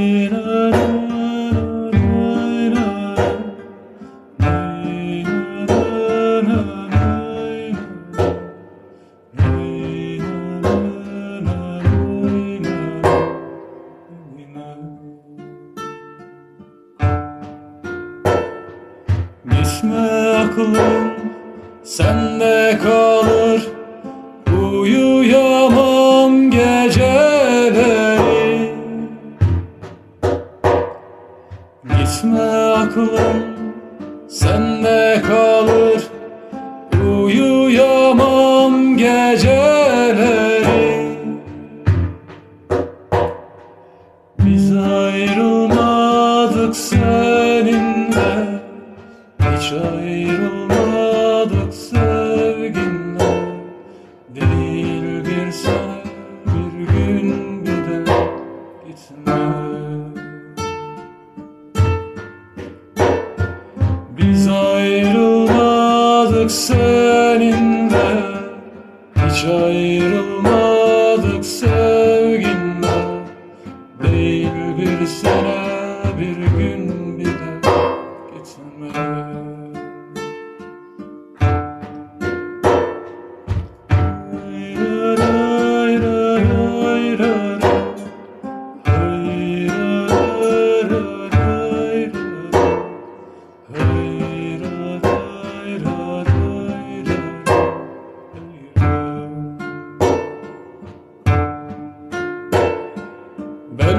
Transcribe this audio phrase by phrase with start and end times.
[0.00, 0.80] Gitme
[20.38, 21.12] aklım
[21.84, 23.79] sende kalır
[32.72, 33.42] aklım
[34.28, 36.02] sende kalır.
[37.04, 40.70] Uyuyamam geceleri.
[44.38, 48.60] Biz ayrılmadık seninle.
[49.40, 53.30] Hiç ayrılmadık sevginle.
[54.34, 56.04] Değil bir sene
[56.46, 58.04] bir gün bir de
[58.86, 59.40] gitme
[66.50, 68.10] ayrılmadık seninle
[69.16, 70.44] Hiç ayrılmadık
[71.44, 72.98] sevginle.
[74.02, 75.56] Değil bir sene
[76.20, 77.09] bir gün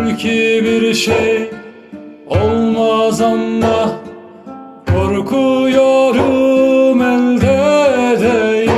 [0.00, 1.50] Belki bir şey
[2.26, 3.90] olmaz ama
[4.86, 6.22] korkuyorum
[7.02, 8.70] elde değil.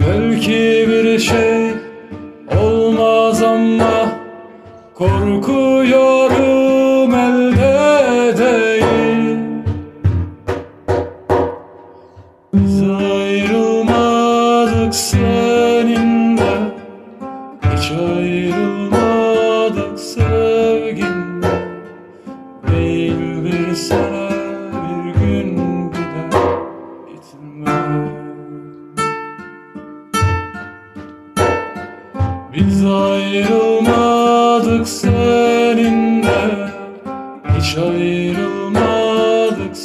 [0.00, 1.72] Belki bir şey
[2.62, 4.08] olmaz ama
[4.94, 6.34] korkuyorum
[7.14, 9.38] elde değil.
[12.54, 13.74] Biz ayrılmadık
[14.94, 15.17] seninle
[17.90, 21.68] Ayrılmadık sevginle
[22.68, 24.28] Değil bir sene
[24.72, 25.56] bir gün
[25.92, 26.30] de
[27.12, 27.78] gitme
[32.54, 36.68] Biz ayrılmadık seninle.
[37.58, 39.76] Hiç ayrılmadık